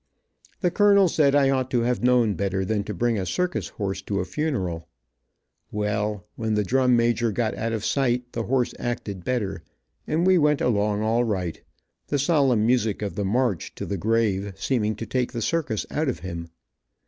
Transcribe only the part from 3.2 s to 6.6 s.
circus horse to a funeral. Well, when